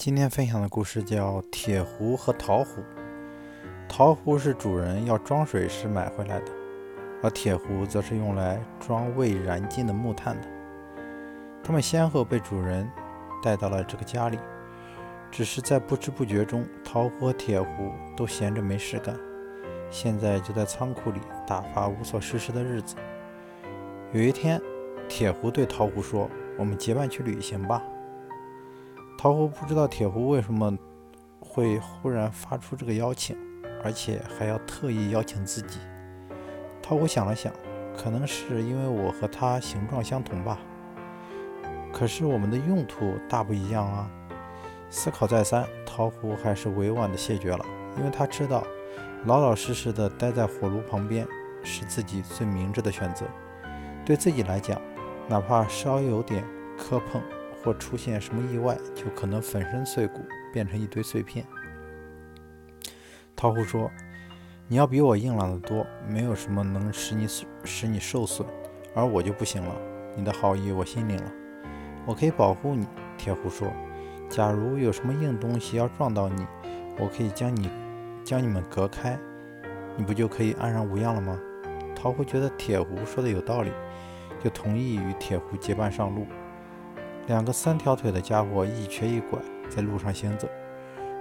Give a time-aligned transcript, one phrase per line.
[0.00, 2.80] 今天分享的故事叫《铁壶和陶壶》。
[3.86, 6.46] 陶壶是主人要装水时买回来的，
[7.22, 10.48] 而铁壶则是用来装未燃尽的木炭的。
[11.62, 12.90] 他们先后被主人
[13.42, 14.38] 带到了这个家里，
[15.30, 19.14] 只是在不知不觉中，陶壶和铁壶都闲着没事干，
[19.90, 22.96] 现在就在仓库里打发无所事事的日子。
[24.14, 24.58] 有一天，
[25.10, 26.26] 铁壶对陶壶说
[26.56, 27.82] ：“我们结伴去旅行吧。”
[29.22, 30.74] 陶壶不知道铁壶为什么
[31.40, 33.36] 会忽然发出这个邀请，
[33.84, 35.78] 而且还要特意邀请自己。
[36.82, 37.52] 陶壶想了想，
[37.94, 40.58] 可能是因为我和他形状相同吧。
[41.92, 44.10] 可是我们的用途大不一样啊！
[44.88, 47.62] 思考再三，陶壶还是委婉的谢绝了，
[47.98, 48.64] 因为他知道
[49.26, 51.28] 老老实实的待在火炉旁边
[51.62, 53.26] 是自己最明智的选择。
[54.02, 54.80] 对自己来讲，
[55.28, 56.42] 哪怕稍有点
[56.78, 57.20] 磕碰。
[57.62, 60.20] 或出现什么意外，就可能粉身碎骨，
[60.52, 61.44] 变成一堆碎片。
[63.36, 63.90] 陶壶说
[64.68, 67.26] ：“你要比我硬朗得多，没有什么能使你
[67.64, 68.46] 使你受损，
[68.94, 69.74] 而我就不行了。
[70.16, 71.32] 你的好意我心领了，
[72.06, 73.70] 我可以保护你。”铁壶说
[74.28, 76.46] ：“假如有什么硬东西要撞到你，
[76.98, 77.70] 我可以将你
[78.24, 79.18] 将你们隔开，
[79.96, 81.38] 你不就可以安然无恙了吗？”
[81.94, 83.70] 陶壶觉得铁壶说的有道理，
[84.42, 86.26] 就同意与铁壶结伴上路。
[87.26, 90.48] 两个三条腿的家伙一瘸一拐在路上行走，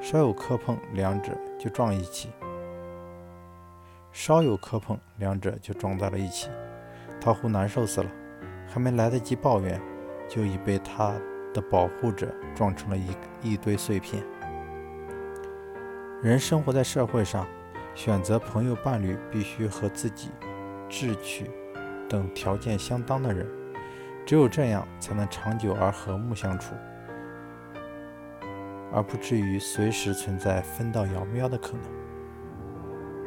[0.00, 2.28] 稍有磕碰，两者就撞一起；
[4.10, 6.48] 稍有磕碰，两者就撞在了一起。
[7.20, 8.10] 陶壶难受死了，
[8.66, 9.78] 还没来得及抱怨，
[10.28, 11.12] 就已被他
[11.52, 13.10] 的保护者撞成了一
[13.42, 14.22] 一堆碎片。
[16.22, 17.46] 人生活在社会上，
[17.94, 20.30] 选择朋友伴侣必须和自己
[20.88, 21.50] 志趣
[22.08, 23.46] 等条件相当的人。
[24.28, 26.74] 只有这样，才能长久而和睦相处，
[28.92, 32.07] 而不至于随时存在分道扬镳的可能。